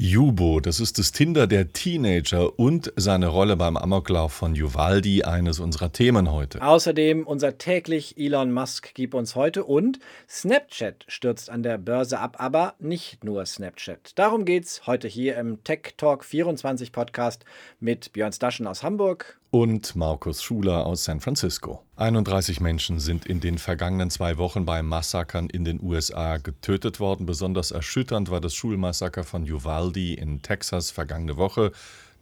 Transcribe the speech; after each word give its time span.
Jubo, 0.00 0.60
das 0.60 0.78
ist 0.78 1.00
das 1.00 1.10
Tinder 1.10 1.48
der 1.48 1.72
Teenager 1.72 2.56
und 2.56 2.92
seine 2.94 3.26
Rolle 3.26 3.56
beim 3.56 3.76
Amoklauf 3.76 4.32
von 4.32 4.52
Uvaldi, 4.52 5.24
eines 5.24 5.58
unserer 5.58 5.90
Themen 5.90 6.30
heute. 6.30 6.62
Außerdem 6.62 7.26
unser 7.26 7.58
täglich 7.58 8.16
Elon 8.16 8.52
Musk 8.52 8.94
gibt 8.94 9.16
uns 9.16 9.34
heute 9.34 9.64
und 9.64 9.98
Snapchat 10.28 11.04
stürzt 11.08 11.50
an 11.50 11.64
der 11.64 11.78
Börse 11.78 12.20
ab, 12.20 12.36
aber 12.38 12.74
nicht 12.78 13.24
nur 13.24 13.44
Snapchat. 13.44 14.16
Darum 14.16 14.44
geht's 14.44 14.86
heute 14.86 15.08
hier 15.08 15.36
im 15.36 15.64
Tech 15.64 15.94
Talk 15.96 16.24
24 16.24 16.92
Podcast 16.92 17.44
mit 17.80 18.12
Björn 18.12 18.32
Staschen 18.32 18.68
aus 18.68 18.84
Hamburg 18.84 19.40
und 19.50 19.96
Markus 19.96 20.42
Schuler 20.42 20.84
aus 20.84 21.04
San 21.04 21.20
Francisco. 21.20 21.82
31 21.96 22.60
Menschen 22.60 23.00
sind 23.00 23.26
in 23.26 23.40
den 23.40 23.58
vergangenen 23.58 24.10
zwei 24.10 24.36
Wochen 24.36 24.64
bei 24.66 24.82
Massakern 24.82 25.48
in 25.48 25.64
den 25.64 25.82
USA 25.82 26.36
getötet 26.36 27.00
worden. 27.00 27.26
Besonders 27.26 27.70
erschütternd 27.70 28.30
war 28.30 28.40
das 28.40 28.54
Schulmassaker 28.54 29.24
von 29.24 29.50
Uvalde 29.50 30.14
in 30.14 30.42
Texas 30.42 30.90
vergangene 30.90 31.36
Woche. 31.36 31.72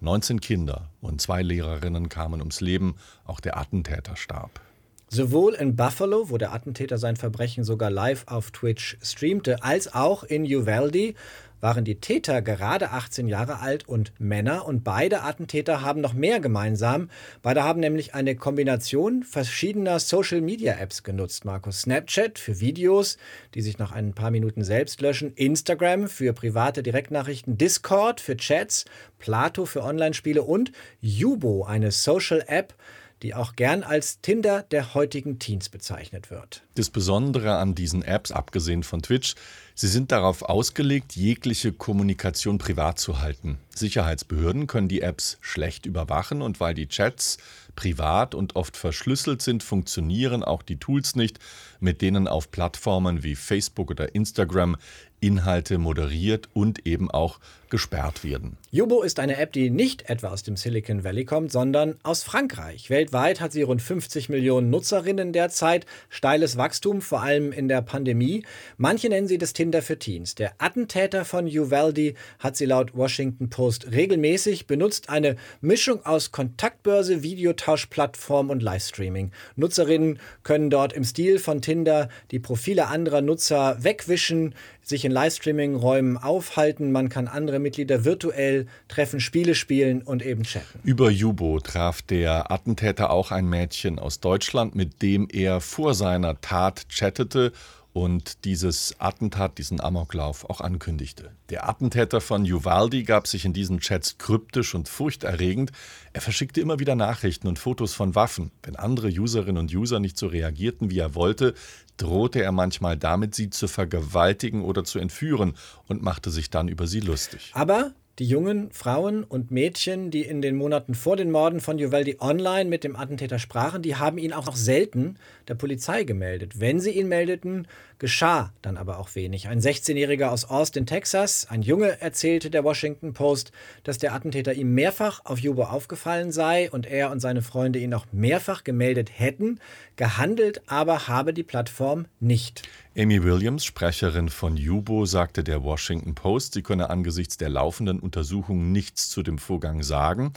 19 0.01 0.41
Kinder 0.41 0.91
und 1.01 1.21
zwei 1.21 1.43
Lehrerinnen 1.43 2.09
kamen 2.09 2.41
ums 2.41 2.61
Leben, 2.61 2.97
auch 3.25 3.41
der 3.41 3.57
Attentäter 3.57 4.15
starb. 4.15 4.61
Sowohl 5.09 5.55
in 5.55 5.77
Buffalo, 5.77 6.31
wo 6.31 6.37
der 6.37 6.53
Attentäter 6.53 6.99
sein 6.99 7.15
Verbrechen 7.15 7.63
sogar 7.63 7.91
live 7.91 8.25
auf 8.27 8.51
Twitch 8.51 8.99
streamte, 9.01 9.63
als 9.63 9.95
auch 9.95 10.25
in 10.25 10.43
Uvalde, 10.45 11.15
waren 11.61 11.85
die 11.85 12.01
Täter 12.01 12.43
gerade 12.43 12.91
18 12.91 13.29
Jahre 13.29 13.61
alt 13.61 13.89
und 13.89 14.13
Männer. 14.19 14.67
Und 14.67 14.85
beide 14.85 15.23
Attentäter 15.23 15.81
haben 15.81 16.01
noch 16.01 16.13
mehr 16.13 16.41
gemeinsam. 16.41 17.09
Beide 17.41 17.63
haben 17.63 17.81
nämlich 17.81 18.15
eine 18.15 18.37
Kombination 18.37 19.23
verschiedener 19.23 19.99
Social-Media-Apps 20.01 21.03
genutzt, 21.03 21.45
Markus. 21.45 21.83
Snapchat 21.83 22.39
für 22.39 22.61
Videos, 22.61 23.17
die 23.55 23.63
sich 23.63 23.79
nach 23.79 23.93
ein 23.93 24.13
paar 24.13 24.31
Minuten 24.31 24.65
selbst 24.65 25.01
löschen, 25.01 25.33
Instagram 25.35 26.09
für 26.09 26.33
private 26.33 26.83
Direktnachrichten, 26.83 27.57
Discord 27.57 28.21
für 28.21 28.37
Chats, 28.37 28.85
Plato 29.19 29.67
für 29.67 29.83
Online-Spiele. 29.83 30.43
Und 30.43 30.73
Yubo, 31.01 31.65
eine 31.65 31.91
Social-App, 31.91 32.75
die 33.23 33.35
auch 33.35 33.57
gern 33.57 33.83
als 33.83 34.21
Tinder 34.21 34.63
der 34.63 34.95
heutigen 34.95 35.39
Teens 35.39 35.69
bezeichnet 35.69 36.31
wird. 36.31 36.63
Das 36.75 36.91
Besondere 36.91 37.57
an 37.57 37.75
diesen 37.75 38.03
Apps, 38.03 38.31
abgesehen 38.31 38.83
von 38.83 39.03
Twitch, 39.03 39.35
sie 39.75 39.89
sind 39.89 40.13
darauf 40.13 40.43
ausgelegt, 40.43 41.17
jegliche 41.17 41.73
Kommunikation 41.73 42.59
privat 42.59 42.99
zu 42.99 43.21
halten. 43.21 43.59
Sicherheitsbehörden 43.75 44.67
können 44.67 44.89
die 44.89 45.01
Apps 45.01 45.39
schlecht 45.41 45.87
überwachen 45.87 46.43
und 46.43 46.61
weil 46.61 46.75
die 46.75 46.89
Chats 46.89 47.39
privat 47.75 48.35
und 48.35 48.57
oft 48.57 48.77
verschlüsselt 48.77 49.43
sind, 49.43 49.63
funktionieren 49.63 50.43
auch 50.43 50.63
die 50.63 50.79
Tools 50.79 51.15
nicht, 51.15 51.39
mit 51.79 52.03
denen 52.03 52.27
auf 52.27 52.51
Plattformen 52.51 53.23
wie 53.23 53.37
Facebook 53.37 53.91
oder 53.91 54.15
Instagram 54.15 54.77
Inhalte 55.21 55.79
moderiert 55.79 56.49
und 56.53 56.87
eben 56.87 57.11
auch 57.11 57.39
gesperrt 57.69 58.25
werden. 58.25 58.57
Yubo 58.71 59.03
ist 59.03 59.19
eine 59.19 59.39
App, 59.39 59.53
die 59.53 59.71
nicht 59.71 60.09
etwa 60.09 60.29
aus 60.29 60.43
dem 60.43 60.57
Silicon 60.57 61.05
Valley 61.05 61.25
kommt, 61.25 61.51
sondern 61.51 61.97
aus 62.03 62.23
Frankreich. 62.23 62.91
Weltweit 62.91 63.41
hat 63.41 63.53
sie 63.53 63.63
rund 63.63 63.83
50 63.83 64.29
Millionen 64.29 64.71
Nutzerinnen 64.71 65.33
derzeit. 65.33 65.87
Steiles 66.09 66.57
Wachstum, 66.57 67.01
vor 67.01 67.23
allem 67.23 67.53
in 67.53 67.69
der 67.69 67.83
Pandemie. 67.83 68.45
Manche 68.77 69.09
nennen 69.09 69.27
sie 69.27 69.39
das 69.39 69.53
Tinder 69.53 69.83
für 69.83 69.99
Teens. 69.99 70.35
Der 70.35 70.53
Attentäter 70.59 71.25
von 71.25 71.47
Uvalde 71.47 72.15
hat 72.39 72.57
sie 72.57 72.67
laut 72.67 72.95
Washington 72.95 73.51
Post 73.51 73.91
regelmäßig 73.91 74.67
benutzt 74.67 75.09
eine 75.09 75.37
Mischung 75.61 76.05
aus 76.05 76.33
Kontaktbörse, 76.33 77.23
Videotauschplattform 77.23 78.51
und 78.51 78.63
Livestreaming. 78.63 79.33
Nutzerinnen 79.57 80.19
können 80.43 80.71
dort 80.71 80.93
im 80.93 81.05
Stil 81.05 81.39
von 81.39 81.63
Tinder 81.63 82.09
die 82.31 82.39
Profile 82.39 82.89
anderer 82.89 83.23
Nutzer 83.23 83.83
wegwischen, 83.83 84.55
sich 84.83 85.05
in 85.07 85.13
Livestreaming-Räumen 85.13 86.19
aufhalten. 86.19 86.91
Man 86.91 87.09
kann 87.09 87.29
andere 87.29 87.61
Mitglieder 87.61 88.05
virtuell 88.05 88.67
treffen, 88.89 89.21
Spiele 89.21 89.55
spielen 89.55 90.03
und 90.03 90.25
eben 90.25 90.43
chatten. 90.43 90.81
Über 90.83 91.11
Jubo 91.11 91.61
traf 91.61 92.03
der 92.03 92.51
Attentäter 92.51 93.11
auch 93.11 93.31
ein 93.31 93.49
Mädchen 93.49 93.99
aus 93.99 94.21
Deutschland, 94.21 94.75
mit 94.75 95.03
dem 95.03 95.29
er 95.33 95.61
vor 95.61 95.95
seiner 95.95 96.41
Tat 96.41 96.89
chattete 96.89 97.53
und 97.97 98.45
dieses 98.45 98.95
Attentat, 99.01 99.57
diesen 99.57 99.81
Amoklauf 99.81 100.45
auch 100.51 100.61
ankündigte. 100.61 101.31
Der 101.49 101.67
Attentäter 101.67 102.21
von 102.21 102.43
Uvalde 102.43 103.03
gab 103.05 103.27
sich 103.27 103.47
in 103.47 103.55
diesen 103.55 103.81
Chats 103.81 104.19
kryptisch 104.19 104.75
und 104.75 104.87
furchterregend. 104.87 105.73
Er 106.13 106.21
verschickte 106.21 106.61
immer 106.61 106.79
wieder 106.79 106.95
Nachrichten 106.95 107.49
und 107.49 107.59
Fotos 107.59 107.95
von 107.95 108.15
Waffen. 108.15 108.51
Wenn 108.63 108.77
andere 108.77 109.09
Userinnen 109.09 109.57
und 109.57 109.75
User 109.75 109.99
nicht 109.99 110.19
so 110.19 110.27
reagierten, 110.27 110.91
wie 110.91 110.99
er 110.99 111.15
wollte, 111.15 111.55
drohte 111.97 112.43
er 112.43 112.53
manchmal 112.53 112.99
damit, 112.99 113.35
sie 113.35 113.49
zu 113.49 113.67
vergewaltigen 113.67 114.63
oder 114.63 114.85
zu 114.85 114.99
entführen 114.99 115.55
und 115.87 116.03
machte 116.03 116.29
sich 116.29 116.51
dann 116.51 116.69
über 116.69 116.87
sie 116.87 117.01
lustig. 117.01 117.51
Aber 117.55 117.95
die 118.19 118.27
jungen 118.27 118.71
Frauen 118.71 119.25
und 119.25 119.51
Mädchen, 119.51 120.11
die 120.11 120.23
in 120.23 120.41
den 120.41 120.57
Monaten 120.57 120.95
vor 120.95 121.17
den 121.17 121.31
Morden 121.31 121.61
von 121.61 121.77
Uvalde 121.77 122.17
online 122.19 122.71
mit 122.71 122.83
dem 122.83 122.97
Attentäter 122.97 123.39
sprachen, 123.39 123.83
die 123.83 123.97
haben 123.97 124.17
ihn 124.17 124.33
auch 124.33 124.47
noch 124.47 124.57
selten 124.57 125.19
der 125.49 125.55
Polizei 125.55 126.05
gemeldet. 126.05 126.59
Wenn 126.59 126.81
sie 126.81 126.93
ihn 126.93 127.09
meldeten, 127.09 127.69
geschah 127.99 128.53
dann 128.63 128.79
aber 128.79 128.99
auch 128.99 129.15
wenig. 129.15 129.49
Ein 129.49 129.61
16-Jähriger 129.61 130.29
aus 130.29 130.47
Austin, 130.47 130.87
Texas, 130.87 131.47
ein 131.51 131.61
Junge, 131.61 132.01
erzählte 132.01 132.49
der 132.49 132.65
Washington 132.65 133.13
Post, 133.13 133.53
dass 133.85 133.99
der 133.99 134.15
Attentäter 134.15 134.55
ihm 134.55 134.73
mehrfach 134.73 135.21
auf 135.25 135.39
Jubo 135.39 135.65
aufgefallen 135.65 136.33
sei 136.33 136.71
und 136.71 136.87
er 136.87 137.11
und 137.11 137.21
seine 137.21 137.43
Freunde 137.43 137.79
ihn 137.79 137.93
auch 137.93 138.07
mehrfach 138.13 138.65
gemeldet 138.65 139.11
hätten. 139.15 139.61
Gehandelt 139.97 140.63
aber 140.67 141.09
habe 141.09 141.35
die 141.35 141.43
Plattform 141.43 142.07
nicht. 142.19 142.63
Amy 142.99 143.23
Williams, 143.23 143.63
Sprecherin 143.67 144.31
von 144.31 144.57
Jubo, 144.57 145.05
sagte 145.05 145.45
der 145.45 145.63
Washington 145.63 146.15
Post, 146.15 146.55
sie 146.55 146.63
könne 146.63 146.89
angesichts 146.89 147.37
der 147.37 147.51
laufenden 147.51 148.01
Untersuchungen 148.01 148.73
nichts 148.73 149.11
zu 149.11 149.23
dem 149.23 149.37
Vorgang 149.37 149.83
sagen. 149.83 150.33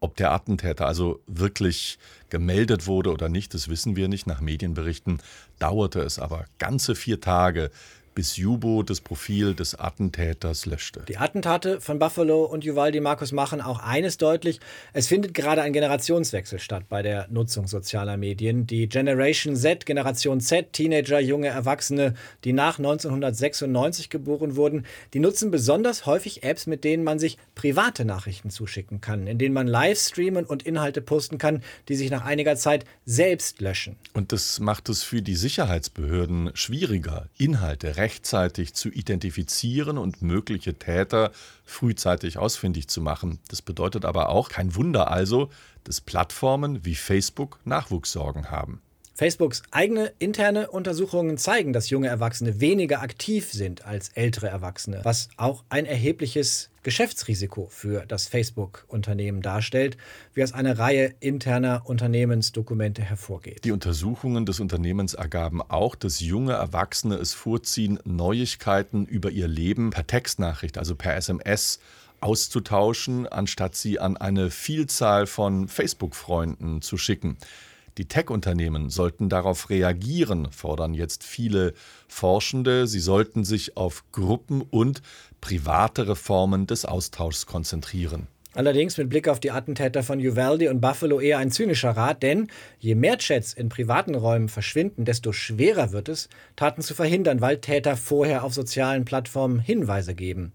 Ob 0.00 0.16
der 0.16 0.32
Attentäter 0.32 0.88
also 0.88 1.22
wirklich 1.28 2.00
gemeldet 2.28 2.88
wurde 2.88 3.12
oder 3.12 3.28
nicht, 3.28 3.54
das 3.54 3.68
wissen 3.68 3.94
wir 3.94 4.08
nicht. 4.08 4.26
Nach 4.26 4.40
Medienberichten 4.40 5.22
dauerte 5.60 6.00
es 6.00 6.18
aber 6.18 6.46
ganze 6.58 6.96
vier 6.96 7.20
Tage, 7.20 7.70
bis 8.20 8.36
Jubo 8.36 8.82
das 8.82 9.00
Profil 9.00 9.54
des 9.54 9.74
Attentäters 9.74 10.66
löschte. 10.66 11.02
Die 11.08 11.16
Attentate 11.16 11.80
von 11.80 11.98
Buffalo 11.98 12.44
und 12.44 12.66
Uvalde 12.66 13.00
Markus 13.00 13.32
machen 13.32 13.62
auch 13.62 13.78
eines 13.78 14.18
deutlich. 14.18 14.60
Es 14.92 15.06
findet 15.06 15.32
gerade 15.32 15.62
ein 15.62 15.72
Generationswechsel 15.72 16.58
statt 16.58 16.84
bei 16.90 17.00
der 17.00 17.28
Nutzung 17.30 17.66
sozialer 17.66 18.18
Medien. 18.18 18.66
Die 18.66 18.90
Generation 18.90 19.56
Z, 19.56 19.86
Generation 19.86 20.42
Z, 20.42 20.74
Teenager, 20.74 21.18
junge 21.18 21.46
Erwachsene, 21.46 22.12
die 22.44 22.52
nach 22.52 22.76
1996 22.76 24.10
geboren 24.10 24.54
wurden, 24.54 24.84
die 25.14 25.20
nutzen 25.20 25.50
besonders 25.50 26.04
häufig 26.04 26.42
Apps, 26.42 26.66
mit 26.66 26.84
denen 26.84 27.04
man 27.04 27.18
sich 27.18 27.38
private 27.54 28.04
Nachrichten 28.04 28.50
zuschicken 28.50 29.00
kann, 29.00 29.28
in 29.28 29.38
denen 29.38 29.54
man 29.54 29.66
live 29.66 29.98
streamen 29.98 30.44
und 30.44 30.64
Inhalte 30.64 31.00
posten 31.00 31.38
kann, 31.38 31.62
die 31.88 31.94
sich 31.94 32.10
nach 32.10 32.26
einiger 32.26 32.56
Zeit 32.56 32.84
selbst 33.06 33.62
löschen. 33.62 33.96
Und 34.12 34.32
das 34.32 34.60
macht 34.60 34.90
es 34.90 35.02
für 35.02 35.22
die 35.22 35.36
Sicherheitsbehörden 35.36 36.50
schwieriger, 36.52 37.30
Inhalte 37.38 37.96
rechtzeitig 38.10 38.74
zu 38.74 38.88
identifizieren 38.88 39.96
und 39.96 40.20
mögliche 40.20 40.74
Täter 40.74 41.30
frühzeitig 41.64 42.38
ausfindig 42.38 42.88
zu 42.88 43.00
machen. 43.00 43.38
Das 43.48 43.62
bedeutet 43.62 44.04
aber 44.04 44.30
auch 44.30 44.48
kein 44.48 44.74
Wunder 44.74 45.12
also, 45.12 45.50
dass 45.84 46.00
Plattformen 46.00 46.84
wie 46.84 46.96
Facebook 46.96 47.60
Nachwuchssorgen 47.64 48.50
haben. 48.50 48.82
Facebooks 49.14 49.62
eigene 49.70 50.12
interne 50.18 50.70
Untersuchungen 50.70 51.36
zeigen, 51.36 51.72
dass 51.72 51.90
junge 51.90 52.08
Erwachsene 52.08 52.60
weniger 52.60 53.02
aktiv 53.02 53.52
sind 53.52 53.84
als 53.84 54.10
ältere 54.10 54.48
Erwachsene, 54.48 55.00
was 55.02 55.28
auch 55.36 55.64
ein 55.68 55.84
erhebliches 55.84 56.70
Geschäftsrisiko 56.82 57.68
für 57.70 58.06
das 58.06 58.26
Facebook-Unternehmen 58.26 59.42
darstellt, 59.42 59.98
wie 60.32 60.42
aus 60.42 60.52
einer 60.52 60.78
Reihe 60.78 61.14
interner 61.20 61.82
Unternehmensdokumente 61.84 63.02
hervorgeht. 63.02 63.64
Die 63.64 63.72
Untersuchungen 63.72 64.46
des 64.46 64.60
Unternehmens 64.60 65.12
ergaben 65.12 65.60
auch, 65.60 65.94
dass 65.94 66.20
junge 66.20 66.52
Erwachsene 66.52 67.16
es 67.16 67.34
vorziehen, 67.34 67.98
Neuigkeiten 68.04 69.04
über 69.04 69.30
ihr 69.30 69.48
Leben 69.48 69.90
per 69.90 70.06
Textnachricht, 70.06 70.78
also 70.78 70.94
per 70.94 71.16
SMS, 71.16 71.80
auszutauschen, 72.20 73.26
anstatt 73.26 73.74
sie 73.74 73.98
an 73.98 74.16
eine 74.16 74.50
Vielzahl 74.50 75.26
von 75.26 75.68
Facebook-Freunden 75.68 76.82
zu 76.82 76.96
schicken. 76.96 77.36
Die 77.98 78.06
Tech-Unternehmen 78.06 78.88
sollten 78.88 79.28
darauf 79.28 79.70
reagieren, 79.70 80.50
fordern 80.52 80.94
jetzt 80.94 81.24
viele 81.24 81.74
Forschende. 82.08 82.86
Sie 82.86 83.00
sollten 83.00 83.44
sich 83.44 83.76
auf 83.76 84.04
Gruppen 84.12 84.62
und 84.62 85.02
private 85.40 86.08
Reformen 86.08 86.66
des 86.66 86.84
Austauschs 86.84 87.46
konzentrieren. 87.46 88.26
Allerdings 88.52 88.98
mit 88.98 89.08
Blick 89.08 89.28
auf 89.28 89.38
die 89.38 89.52
Attentäter 89.52 90.02
von 90.02 90.18
Uvalde 90.18 90.70
und 90.70 90.80
Buffalo 90.80 91.20
eher 91.20 91.38
ein 91.38 91.52
zynischer 91.52 91.90
Rat, 91.90 92.22
denn 92.24 92.48
je 92.80 92.96
mehr 92.96 93.16
Chats 93.18 93.52
in 93.52 93.68
privaten 93.68 94.16
Räumen 94.16 94.48
verschwinden, 94.48 95.04
desto 95.04 95.32
schwerer 95.32 95.92
wird 95.92 96.08
es, 96.08 96.28
Taten 96.56 96.82
zu 96.82 96.94
verhindern, 96.94 97.40
weil 97.40 97.58
Täter 97.58 97.96
vorher 97.96 98.42
auf 98.42 98.52
sozialen 98.52 99.04
Plattformen 99.04 99.60
Hinweise 99.60 100.16
geben. 100.16 100.52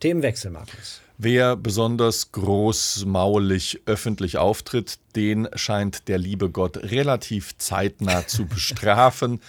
Themenwechsel, 0.00 0.50
Markus. 0.50 1.02
Wer 1.20 1.56
besonders 1.56 2.30
großmaulig 2.30 3.80
öffentlich 3.86 4.38
auftritt, 4.38 5.00
den 5.16 5.48
scheint 5.56 6.06
der 6.06 6.16
liebe 6.16 6.48
Gott 6.48 6.76
relativ 6.76 7.58
zeitnah 7.58 8.28
zu 8.28 8.46
bestrafen. 8.46 9.40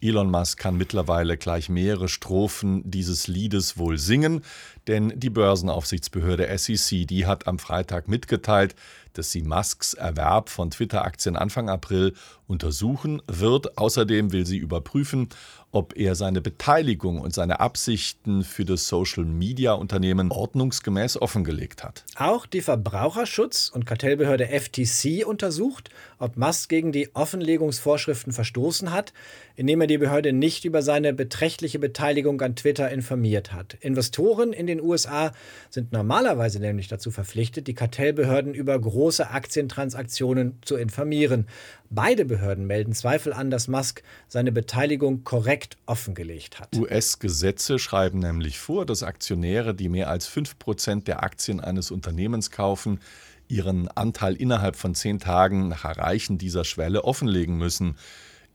Elon 0.00 0.30
Musk 0.30 0.60
kann 0.60 0.76
mittlerweile 0.76 1.36
gleich 1.36 1.68
mehrere 1.68 2.08
Strophen 2.08 2.88
dieses 2.88 3.26
Liedes 3.26 3.78
wohl 3.78 3.98
singen. 3.98 4.44
Denn 4.86 5.12
die 5.16 5.28
Börsenaufsichtsbehörde 5.28 6.56
SEC, 6.56 7.08
die 7.08 7.26
hat 7.26 7.48
am 7.48 7.58
Freitag 7.58 8.06
mitgeteilt, 8.06 8.76
dass 9.14 9.30
sie 9.30 9.42
Musks 9.42 9.94
Erwerb 9.94 10.48
von 10.48 10.70
Twitter-Aktien 10.70 11.36
Anfang 11.36 11.68
April 11.68 12.14
untersuchen 12.46 13.22
wird. 13.26 13.78
Außerdem 13.78 14.32
will 14.32 14.46
sie 14.46 14.56
überprüfen, 14.56 15.28
ob 15.70 15.96
er 15.96 16.14
seine 16.14 16.40
Beteiligung 16.40 17.20
und 17.20 17.34
seine 17.34 17.60
Absichten 17.60 18.42
für 18.42 18.64
das 18.64 18.88
Social-Media-Unternehmen 18.88 20.30
ordnungsgemäß 20.30 21.20
offengelegt 21.20 21.84
hat. 21.84 22.04
Auch 22.16 22.46
die 22.46 22.62
Verbraucherschutz- 22.62 23.70
und 23.70 23.84
Kartellbehörde 23.84 24.48
FTC 24.48 25.26
untersucht, 25.26 25.90
ob 26.18 26.38
Musk 26.38 26.70
gegen 26.70 26.90
die 26.90 27.14
Offenlegungsvorschriften 27.14 28.32
verstoßen 28.32 28.92
hat, 28.92 29.12
indem 29.56 29.82
er 29.82 29.86
die 29.86 29.98
Behörde 29.98 30.32
nicht 30.32 30.64
über 30.64 30.80
seine 30.80 31.12
beträchtliche 31.12 31.78
Beteiligung 31.78 32.40
an 32.40 32.56
Twitter 32.56 32.90
informiert 32.90 33.52
hat. 33.52 33.76
Investoren 33.80 34.54
in 34.54 34.66
den 34.66 34.80
USA 34.80 35.32
sind 35.68 35.92
normalerweise 35.92 36.60
nämlich 36.60 36.88
dazu 36.88 37.10
verpflichtet, 37.10 37.66
die 37.66 37.74
Kartellbehörden 37.74 38.54
über 38.54 38.78
große 38.78 38.97
Aktientransaktionen 39.30 40.58
zu 40.62 40.76
informieren. 40.76 41.46
Beide 41.90 42.24
Behörden 42.24 42.66
melden 42.66 42.92
Zweifel 42.92 43.32
an, 43.32 43.50
dass 43.50 43.68
Musk 43.68 44.02
seine 44.28 44.52
Beteiligung 44.52 45.24
korrekt 45.24 45.76
offengelegt 45.86 46.60
hat. 46.60 46.76
US-Gesetze 46.76 47.78
schreiben 47.78 48.18
nämlich 48.18 48.58
vor, 48.58 48.84
dass 48.84 49.02
Aktionäre, 49.02 49.74
die 49.74 49.88
mehr 49.88 50.10
als 50.10 50.28
5% 50.28 51.04
der 51.04 51.22
Aktien 51.22 51.60
eines 51.60 51.90
Unternehmens 51.90 52.50
kaufen, 52.50 53.00
ihren 53.48 53.88
Anteil 53.88 54.34
innerhalb 54.34 54.76
von 54.76 54.94
zehn 54.94 55.18
Tagen 55.18 55.68
nach 55.68 55.84
Erreichen 55.84 56.36
dieser 56.36 56.64
Schwelle 56.64 57.04
offenlegen 57.04 57.56
müssen. 57.56 57.96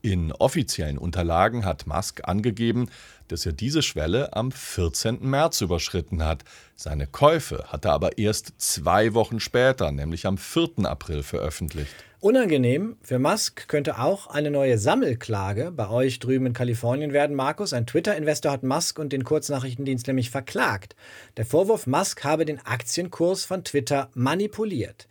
In 0.05 0.33
offiziellen 0.33 0.97
Unterlagen 0.97 1.63
hat 1.63 1.87
Musk 1.87 2.27
angegeben, 2.27 2.89
dass 3.29 3.45
er 3.45 3.53
diese 3.53 3.81
Schwelle 3.81 4.35
am 4.35 4.51
14. 4.51 5.19
März 5.21 5.61
überschritten 5.61 6.25
hat. 6.25 6.43
Seine 6.75 7.07
Käufe 7.07 7.63
hat 7.69 7.85
er 7.85 7.93
aber 7.93 8.17
erst 8.17 8.51
zwei 8.57 9.13
Wochen 9.13 9.39
später, 9.39 9.93
nämlich 9.93 10.25
am 10.25 10.37
4. 10.37 10.83
April, 10.83 11.23
veröffentlicht. 11.23 11.95
Unangenehm 12.19 12.97
für 13.01 13.17
Musk 13.17 13.69
könnte 13.69 13.97
auch 13.97 14.27
eine 14.27 14.51
neue 14.51 14.77
Sammelklage 14.77 15.71
bei 15.71 15.87
euch 15.89 16.19
drüben 16.19 16.47
in 16.47 16.53
Kalifornien 16.53 17.13
werden, 17.13 17.37
Markus. 17.37 17.71
Ein 17.71 17.87
Twitter-Investor 17.87 18.51
hat 18.51 18.63
Musk 18.63 18.99
und 18.99 19.13
den 19.13 19.23
Kurznachrichtendienst 19.23 20.07
nämlich 20.07 20.29
verklagt. 20.29 20.97
Der 21.37 21.45
Vorwurf, 21.45 21.87
Musk 21.87 22.25
habe 22.25 22.43
den 22.43 22.59
Aktienkurs 22.59 23.45
von 23.45 23.63
Twitter 23.63 24.09
manipuliert. 24.15 25.07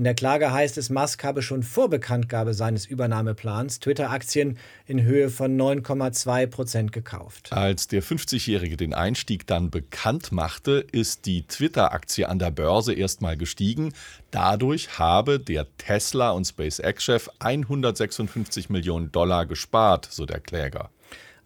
In 0.00 0.04
der 0.04 0.14
Klage 0.14 0.50
heißt 0.50 0.78
es, 0.78 0.88
Musk 0.88 1.24
habe 1.24 1.42
schon 1.42 1.62
vor 1.62 1.90
Bekanntgabe 1.90 2.54
seines 2.54 2.86
Übernahmeplans 2.86 3.80
Twitter-Aktien 3.80 4.56
in 4.86 5.02
Höhe 5.02 5.28
von 5.28 5.60
9,2 5.60 6.46
Prozent 6.46 6.92
gekauft. 6.92 7.52
Als 7.52 7.86
der 7.86 8.02
50-Jährige 8.02 8.78
den 8.78 8.94
Einstieg 8.94 9.46
dann 9.46 9.68
bekannt 9.68 10.32
machte, 10.32 10.86
ist 10.90 11.26
die 11.26 11.42
Twitter-Aktie 11.42 12.26
an 12.26 12.38
der 12.38 12.50
Börse 12.50 12.94
erstmal 12.94 13.36
gestiegen. 13.36 13.92
Dadurch 14.30 14.98
habe 14.98 15.38
der 15.38 15.66
Tesla- 15.76 16.30
und 16.30 16.46
SpaceX-Chef 16.46 17.28
156 17.38 18.70
Millionen 18.70 19.12
Dollar 19.12 19.44
gespart, 19.44 20.08
so 20.10 20.24
der 20.24 20.40
Kläger. 20.40 20.88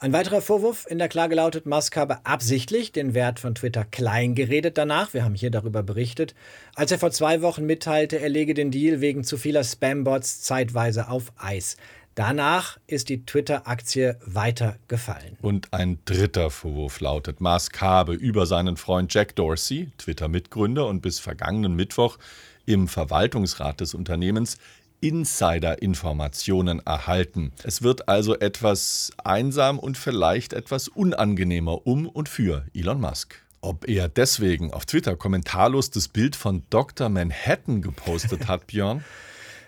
Ein 0.04 0.12
weiterer 0.12 0.42
Vorwurf 0.42 0.84
in 0.86 0.98
der 0.98 1.08
Klage 1.08 1.34
lautet, 1.34 1.64
Musk 1.64 1.96
habe 1.96 2.26
absichtlich 2.26 2.92
den 2.92 3.14
Wert 3.14 3.40
von 3.40 3.54
Twitter 3.54 3.86
klein 3.86 4.34
geredet 4.34 4.76
danach. 4.76 5.14
Wir 5.14 5.24
haben 5.24 5.34
hier 5.34 5.50
darüber 5.50 5.82
berichtet, 5.82 6.34
als 6.74 6.92
er 6.92 6.98
vor 6.98 7.10
zwei 7.10 7.40
Wochen 7.40 7.64
mitteilte, 7.64 8.20
er 8.20 8.28
lege 8.28 8.52
den 8.52 8.70
Deal 8.70 9.00
wegen 9.00 9.24
zu 9.24 9.38
vieler 9.38 9.64
Spambots 9.64 10.42
zeitweise 10.42 11.08
auf 11.08 11.32
Eis. 11.38 11.78
Danach 12.16 12.78
ist 12.86 13.08
die 13.08 13.24
Twitter-Aktie 13.24 14.18
weiter 14.26 14.76
gefallen. 14.88 15.38
Und 15.40 15.72
ein 15.72 15.98
dritter 16.04 16.50
Vorwurf 16.50 17.00
lautet, 17.00 17.40
Musk 17.40 17.80
habe 17.80 18.12
über 18.12 18.44
seinen 18.44 18.76
Freund 18.76 19.14
Jack 19.14 19.34
Dorsey, 19.36 19.90
Twitter-Mitgründer 19.96 20.86
und 20.86 21.00
bis 21.00 21.18
vergangenen 21.18 21.76
Mittwoch 21.76 22.18
im 22.66 22.88
Verwaltungsrat 22.88 23.80
des 23.80 23.94
Unternehmens 23.94 24.58
Insider-Informationen 25.00 26.80
erhalten. 26.84 27.52
Es 27.62 27.82
wird 27.82 28.08
also 28.08 28.38
etwas 28.38 29.12
einsam 29.22 29.78
und 29.78 29.98
vielleicht 29.98 30.52
etwas 30.52 30.88
unangenehmer 30.88 31.86
um 31.86 32.08
und 32.08 32.28
für 32.28 32.64
Elon 32.74 33.00
Musk. 33.00 33.42
Ob 33.60 33.88
er 33.88 34.08
deswegen 34.08 34.72
auf 34.72 34.84
Twitter 34.84 35.16
kommentarlos 35.16 35.90
das 35.90 36.08
Bild 36.08 36.36
von 36.36 36.64
Dr. 36.70 37.08
Manhattan 37.08 37.80
gepostet 37.80 38.46
hat, 38.48 38.66
Björn? 38.68 39.02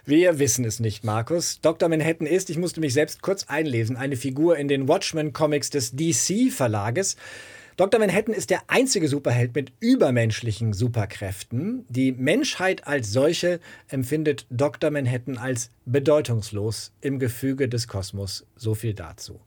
Wir 0.04 0.38
wissen 0.38 0.64
es 0.64 0.78
nicht, 0.78 1.02
Markus. 1.02 1.60
Dr. 1.62 1.88
Manhattan 1.88 2.28
ist, 2.28 2.48
ich 2.48 2.58
musste 2.58 2.80
mich 2.80 2.94
selbst 2.94 3.22
kurz 3.22 3.44
einlesen, 3.48 3.96
eine 3.96 4.16
Figur 4.16 4.56
in 4.56 4.68
den 4.68 4.86
Watchmen-Comics 4.86 5.70
des 5.70 5.92
DC-Verlages. 5.96 7.16
Dr. 7.76 8.00
Manhattan 8.00 8.32
ist 8.32 8.48
der 8.48 8.62
einzige 8.68 9.06
Superheld 9.06 9.54
mit 9.54 9.70
übermenschlichen 9.80 10.72
Superkräften. 10.72 11.84
Die 11.90 12.10
Menschheit 12.10 12.86
als 12.86 13.12
solche 13.12 13.60
empfindet 13.88 14.46
Dr. 14.48 14.90
Manhattan 14.90 15.36
als 15.36 15.70
bedeutungslos 15.84 16.92
im 17.02 17.18
Gefüge 17.18 17.68
des 17.68 17.86
Kosmos. 17.86 18.46
So 18.56 18.74
viel 18.74 18.94
dazu. 18.94 19.40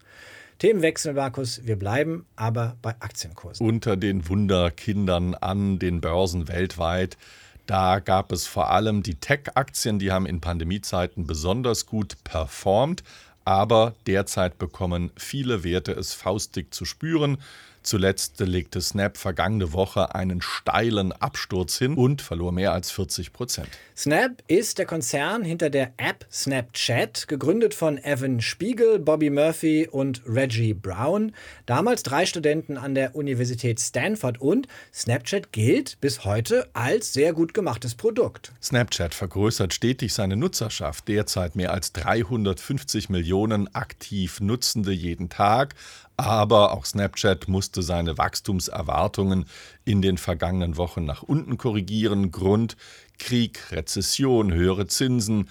Themenwechsel, 0.60 1.14
Markus. 1.14 1.66
Wir 1.66 1.76
bleiben 1.76 2.28
aber 2.36 2.78
bei 2.84 2.92
Aktienkursen. 3.00 3.66
Unter 3.66 3.98
den 3.98 4.30
Wunderkindern 4.30 5.34
an 5.34 5.80
den 5.80 6.00
Börsen 6.00 6.48
weltweit. 6.48 7.18
Da 7.66 7.98
gab 7.98 8.32
es 8.32 8.46
vor 8.46 8.70
allem 8.70 9.02
die 9.02 9.16
Tech-Aktien, 9.16 9.98
die 9.98 10.12
haben 10.12 10.28
in 10.28 10.40
Pandemiezeiten 10.40 11.26
besonders 11.26 11.88
gut 11.88 12.24
performt. 12.24 13.04
Aber 13.44 13.96
derzeit 14.06 14.60
bekommen 14.60 15.10
viele 15.18 15.64
Werte 15.64 15.94
es 15.94 16.14
faustig 16.14 16.72
zu 16.72 16.86
spüren. 16.86 17.40
Zuletzt 17.82 18.40
legte 18.40 18.82
Snap 18.82 19.18
vergangene 19.18 19.74
Woche 19.74 20.14
einen 20.14 20.42
steilen 20.42 21.12
Absturz 21.12 21.78
hin 21.78 21.96
und 21.96 22.22
verlor 22.22 22.52
mehr 22.52 22.74
als 22.74 22.92
40 22.92 23.32
Prozent. 23.34 23.70
Snap 23.96 24.44
ist 24.48 24.78
der 24.78 24.86
Konzern 24.86 25.44
hinter 25.44 25.70
der 25.70 25.94
App 25.98 26.26
Snapchat, 26.32 27.28
gegründet 27.28 27.74
von 27.74 27.98
Evan 27.98 28.42
Spiegel, 28.42 29.00
Bobby 29.00 29.30
Murphy 29.30 29.88
und 29.90 30.22
Reggie 30.26 30.74
Brown. 30.74 31.34
Damals 31.66 32.04
drei 32.04 32.26
Studenten 32.26 32.78
an 32.78 32.96
der 32.96 33.16
Universität 33.16 33.80
Stanford 33.80 34.40
und 34.40 34.68
Snapchat 34.94 35.52
gilt 35.52 36.00
bis 36.02 36.26
heute 36.26 36.70
als 36.74 37.14
sehr 37.14 37.34
gut 37.34 37.54
gemachtes 37.54 37.96
Produkt. 37.96 38.54
Snapchat 38.62 39.14
vergrößert 39.14 39.74
stetig 39.74 40.14
seine 40.14 40.36
Nutzerschaft, 40.36 41.08
derzeit 41.08 41.56
mehr 41.56 41.74
als 41.74 41.92
350 41.94 43.10
Millionen 43.10 43.74
aktiv 43.74 44.40
Nutzende 44.40 44.92
jeden 44.92 45.30
Tag. 45.30 45.76
Aber 46.20 46.74
auch 46.74 46.86
Snapchat 46.86 47.48
musste 47.48 47.82
seine 47.82 48.18
Wachstumserwartungen 48.18 49.46
in 49.86 50.02
den 50.02 50.18
vergangenen 50.18 50.76
Wochen 50.76 51.06
nach 51.06 51.24
unten 51.24 51.58
korrigieren. 51.58 52.32
Grund 52.32 52.76
Krieg, 53.20 53.72
Rezession, 53.72 54.54
höhere 54.54 54.88
Zinsen. 54.88 55.48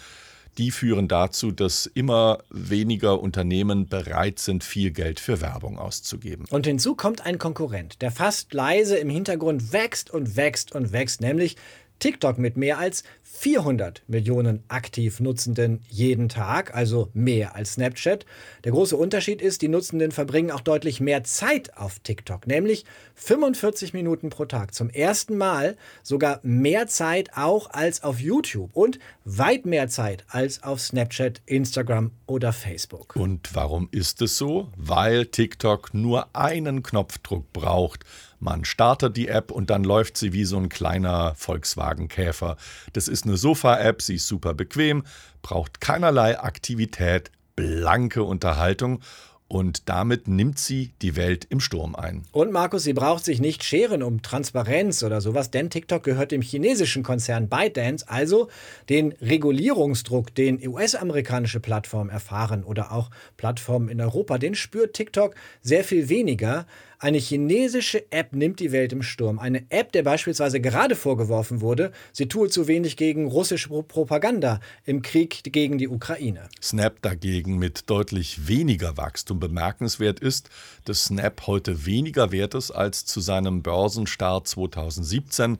Die 0.58 0.70
führen 0.70 1.08
dazu, 1.08 1.52
dass 1.52 1.86
immer 1.86 2.40
weniger 2.50 3.18
Unternehmen 3.18 3.88
bereit 3.88 4.40
sind, 4.40 4.62
viel 4.62 4.90
Geld 4.90 5.20
für 5.20 5.40
Werbung 5.40 5.78
auszugeben. 5.78 6.44
Und 6.50 6.66
hinzu 6.66 6.94
kommt 6.94 7.24
ein 7.24 7.38
Konkurrent, 7.38 8.02
der 8.02 8.10
fast 8.10 8.52
leise 8.52 8.98
im 8.98 9.08
Hintergrund 9.08 9.72
wächst 9.72 10.10
und 10.10 10.36
wächst 10.36 10.74
und 10.74 10.92
wächst, 10.92 11.22
nämlich 11.22 11.56
TikTok 11.98 12.36
mit 12.36 12.58
mehr 12.58 12.78
als 12.78 13.04
400 13.38 14.02
Millionen 14.08 14.64
aktiv 14.66 15.20
Nutzenden 15.20 15.80
jeden 15.88 16.28
Tag, 16.28 16.74
also 16.74 17.08
mehr 17.14 17.54
als 17.54 17.74
Snapchat. 17.74 18.26
Der 18.64 18.72
große 18.72 18.96
Unterschied 18.96 19.40
ist, 19.40 19.62
die 19.62 19.68
Nutzenden 19.68 20.10
verbringen 20.10 20.50
auch 20.50 20.60
deutlich 20.60 21.00
mehr 21.00 21.22
Zeit 21.22 21.76
auf 21.76 22.00
TikTok, 22.00 22.48
nämlich 22.48 22.84
45 23.14 23.92
Minuten 23.92 24.30
pro 24.30 24.46
Tag. 24.46 24.74
Zum 24.74 24.90
ersten 24.90 25.36
Mal 25.36 25.76
sogar 26.02 26.40
mehr 26.42 26.88
Zeit 26.88 27.30
auch 27.36 27.70
als 27.70 28.02
auf 28.02 28.18
YouTube 28.18 28.74
und 28.74 28.98
weit 29.24 29.66
mehr 29.66 29.86
Zeit 29.86 30.24
als 30.26 30.64
auf 30.64 30.80
Snapchat, 30.80 31.40
Instagram 31.46 32.10
oder 32.26 32.52
Facebook. 32.52 33.14
Und 33.14 33.54
warum 33.54 33.88
ist 33.92 34.20
es 34.20 34.36
so? 34.36 34.72
Weil 34.76 35.26
TikTok 35.26 35.94
nur 35.94 36.34
einen 36.34 36.82
Knopfdruck 36.82 37.52
braucht 37.52 38.04
man 38.40 38.64
startet 38.64 39.16
die 39.16 39.28
App 39.28 39.50
und 39.50 39.68
dann 39.70 39.82
läuft 39.82 40.16
sie 40.16 40.32
wie 40.32 40.44
so 40.44 40.58
ein 40.58 40.68
kleiner 40.68 41.34
Volkswagen-Käfer. 41.34 42.56
Das 42.92 43.08
ist 43.08 43.26
eine 43.28 43.36
Sofa-App, 43.36 44.02
sie 44.02 44.16
ist 44.16 44.26
super 44.26 44.54
bequem, 44.54 45.04
braucht 45.42 45.80
keinerlei 45.80 46.38
Aktivität, 46.38 47.30
blanke 47.54 48.22
Unterhaltung 48.22 49.00
und 49.48 49.88
damit 49.88 50.28
nimmt 50.28 50.58
sie 50.58 50.92
die 51.00 51.16
Welt 51.16 51.46
im 51.48 51.60
Sturm 51.60 51.96
ein. 51.96 52.24
Und 52.32 52.52
Markus, 52.52 52.84
sie 52.84 52.92
braucht 52.92 53.24
sich 53.24 53.40
nicht 53.40 53.64
scheren 53.64 54.02
um 54.02 54.20
Transparenz 54.20 55.02
oder 55.02 55.22
sowas, 55.22 55.50
denn 55.50 55.70
TikTok 55.70 56.02
gehört 56.02 56.32
dem 56.32 56.42
chinesischen 56.42 57.02
Konzern 57.02 57.48
ByteDance, 57.48 58.06
also 58.08 58.48
den 58.90 59.12
Regulierungsdruck, 59.22 60.34
den 60.34 60.66
US-amerikanische 60.68 61.60
Plattformen 61.60 62.10
erfahren 62.10 62.62
oder 62.62 62.92
auch 62.92 63.10
Plattformen 63.38 63.88
in 63.88 64.02
Europa, 64.02 64.36
den 64.36 64.54
spürt 64.54 64.92
TikTok 64.92 65.34
sehr 65.62 65.82
viel 65.82 66.10
weniger 66.10 66.66
Eine 67.00 67.18
chinesische 67.18 68.10
App 68.10 68.34
nimmt 68.34 68.58
die 68.58 68.72
Welt 68.72 68.92
im 68.92 69.02
Sturm. 69.02 69.38
Eine 69.38 69.70
App, 69.70 69.92
der 69.92 70.02
beispielsweise 70.02 70.60
gerade 70.60 70.96
vorgeworfen 70.96 71.60
wurde, 71.60 71.92
sie 72.12 72.26
tue 72.26 72.48
zu 72.48 72.66
wenig 72.66 72.96
gegen 72.96 73.28
russische 73.28 73.68
Propaganda 73.68 74.58
im 74.84 75.00
Krieg 75.02 75.44
gegen 75.44 75.78
die 75.78 75.86
Ukraine. 75.86 76.48
Snap 76.60 77.00
dagegen 77.00 77.56
mit 77.56 77.88
deutlich 77.88 78.48
weniger 78.48 78.96
Wachstum. 78.96 79.38
Bemerkenswert 79.38 80.18
ist, 80.18 80.50
dass 80.86 81.04
Snap 81.04 81.46
heute 81.46 81.86
weniger 81.86 82.32
wert 82.32 82.54
ist 82.54 82.72
als 82.72 83.04
zu 83.04 83.20
seinem 83.20 83.62
Börsenstart 83.62 84.48
2017. 84.48 85.58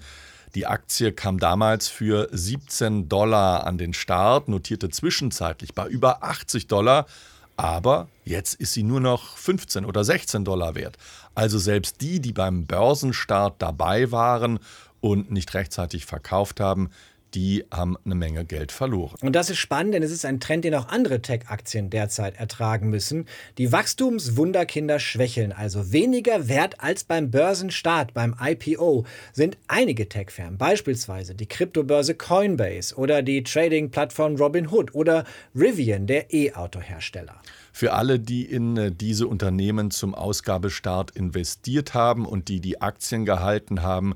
Die 0.57 0.67
Aktie 0.67 1.13
kam 1.13 1.39
damals 1.39 1.87
für 1.87 2.29
17 2.33 3.09
Dollar 3.09 3.65
an 3.65 3.79
den 3.79 3.93
Start, 3.93 4.49
notierte 4.49 4.89
zwischenzeitlich 4.89 5.73
bei 5.73 5.87
über 5.87 6.25
80 6.25 6.67
Dollar. 6.67 7.07
Aber 7.59 8.09
jetzt 8.25 8.55
ist 8.55 8.73
sie 8.73 8.85
nur 8.85 9.01
noch 9.01 9.37
15 9.37 9.85
oder 9.85 10.05
16 10.05 10.45
Dollar 10.45 10.77
wert. 10.77 10.97
Also 11.35 11.59
selbst 11.59 12.01
die, 12.01 12.21
die 12.21 12.33
beim 12.33 12.67
Börsenstart 12.67 13.61
dabei 13.61 14.13
waren 14.13 14.61
und 15.01 15.33
nicht 15.33 15.53
rechtzeitig 15.55 16.07
verkauft 16.07 16.61
haben, 16.61 16.91
die 17.35 17.65
haben 17.71 17.97
eine 18.05 18.15
Menge 18.15 18.45
Geld 18.45 18.73
verloren. 18.73 19.17
Und 19.23 19.35
das 19.35 19.51
ist 19.51 19.59
spannend, 19.59 19.95
denn 19.95 20.03
es 20.03 20.11
ist 20.11 20.25
ein 20.25 20.41
Trend, 20.41 20.65
den 20.65 20.75
auch 20.75 20.89
andere 20.89 21.21
Tech-Aktien 21.21 21.91
derzeit 21.91 22.39
ertragen 22.39 22.89
müssen. 22.89 23.27
Die 23.59 23.73
Wachstumswunderkinder 23.73 24.99
schwächeln, 24.99 25.53
also 25.53 25.93
weniger 25.93 26.49
wert 26.49 26.81
als 26.81 27.05
beim 27.05 27.31
Börsenstart, 27.31 28.15
beim 28.15 28.35
IPO, 28.41 29.05
sind 29.33 29.59
einige 29.69 30.09
Tech-Firmen, 30.09 30.59
beispielsweise 30.59 31.35
die 31.35 31.47
Kryptobörse 31.47 32.15
Coinbase 32.15 32.95
oder 32.95 33.23
die 33.23 33.43
Trading-Plattform 33.43 34.37
Robinhood 34.37 34.95
oder 34.95 35.25
Rivian, 35.55 36.07
der 36.07 36.33
E-Auto-Hersteller. 36.33 37.41
Für 37.73 37.93
alle, 37.93 38.19
die 38.19 38.45
in 38.45 38.77
äh, 38.77 38.91
diese 38.91 39.29
Unternehmen 39.29 39.91
zum 39.91 40.15
Ausgabestart 40.15 41.13
investiert 41.13 41.95
haben 41.95 42.27
und 42.27 42.49
die 42.49 42.61
die 42.61 42.81
Aktien 42.81 43.25
gehalten 43.25 43.83
haben, 43.83 44.15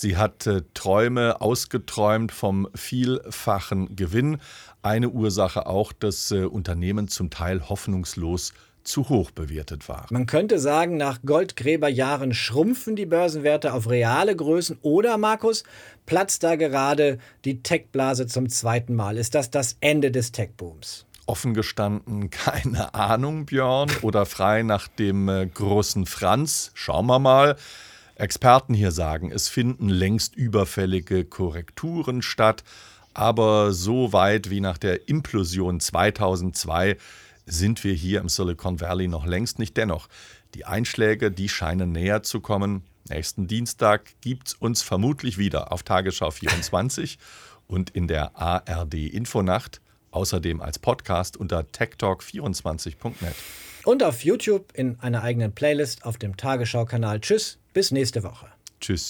Sie 0.00 0.16
hat 0.16 0.46
äh, 0.46 0.62
Träume 0.74 1.40
ausgeträumt 1.40 2.30
vom 2.30 2.68
vielfachen 2.72 3.96
Gewinn. 3.96 4.38
Eine 4.80 5.08
Ursache 5.08 5.66
auch, 5.66 5.92
dass 5.92 6.30
äh, 6.30 6.44
Unternehmen 6.44 7.08
zum 7.08 7.30
Teil 7.30 7.68
hoffnungslos 7.68 8.52
zu 8.84 9.08
hoch 9.08 9.32
bewertet 9.32 9.88
war. 9.88 10.06
Man 10.10 10.26
könnte 10.26 10.60
sagen, 10.60 10.98
nach 10.98 11.18
Goldgräberjahren 11.26 12.32
schrumpfen 12.32 12.94
die 12.94 13.06
Börsenwerte 13.06 13.72
auf 13.72 13.90
reale 13.90 14.36
Größen 14.36 14.78
oder, 14.82 15.18
Markus, 15.18 15.64
platzt 16.06 16.44
da 16.44 16.54
gerade 16.54 17.18
die 17.44 17.64
Tech-Blase 17.64 18.28
zum 18.28 18.48
zweiten 18.48 18.94
Mal. 18.94 19.18
Ist 19.18 19.34
das 19.34 19.50
das 19.50 19.78
Ende 19.80 20.12
des 20.12 20.30
Tech-Booms? 20.30 21.06
Offen 21.26 21.54
gestanden, 21.54 22.30
keine 22.30 22.94
Ahnung, 22.94 23.46
Björn, 23.46 23.90
oder 24.02 24.26
frei 24.26 24.62
nach 24.62 24.86
dem 24.86 25.28
äh, 25.28 25.44
großen 25.44 26.06
Franz. 26.06 26.70
Schauen 26.74 27.06
wir 27.06 27.18
mal. 27.18 27.56
Experten 28.18 28.74
hier 28.74 28.90
sagen, 28.90 29.30
es 29.30 29.48
finden 29.48 29.88
längst 29.88 30.34
überfällige 30.34 31.24
Korrekturen 31.24 32.20
statt, 32.20 32.64
aber 33.14 33.72
so 33.72 34.12
weit 34.12 34.50
wie 34.50 34.60
nach 34.60 34.76
der 34.76 35.08
Implosion 35.08 35.78
2002 35.78 36.96
sind 37.46 37.84
wir 37.84 37.94
hier 37.94 38.20
im 38.20 38.28
Silicon 38.28 38.80
Valley 38.80 39.06
noch 39.08 39.24
längst 39.24 39.58
nicht. 39.60 39.76
Dennoch, 39.76 40.08
die 40.54 40.64
Einschläge, 40.64 41.30
die 41.30 41.48
scheinen 41.48 41.92
näher 41.92 42.24
zu 42.24 42.40
kommen. 42.40 42.82
Nächsten 43.08 43.46
Dienstag 43.46 44.10
gibt 44.20 44.48
es 44.48 44.54
uns 44.54 44.82
vermutlich 44.82 45.38
wieder 45.38 45.72
auf 45.72 45.84
Tagesschau 45.84 46.32
24 46.32 47.18
und 47.68 47.90
in 47.90 48.08
der 48.08 48.36
ARD 48.36 48.94
Infonacht, 48.94 49.80
außerdem 50.10 50.60
als 50.60 50.80
Podcast 50.80 51.36
unter 51.36 51.60
techtalk24.net. 51.60 53.34
Und 53.88 54.02
auf 54.02 54.22
YouTube 54.22 54.70
in 54.74 55.00
einer 55.00 55.22
eigenen 55.22 55.52
Playlist 55.52 56.04
auf 56.04 56.18
dem 56.18 56.36
Tagesschau-Kanal. 56.36 57.22
Tschüss, 57.22 57.56
bis 57.72 57.90
nächste 57.90 58.22
Woche. 58.22 58.48
Tschüss. 58.82 59.06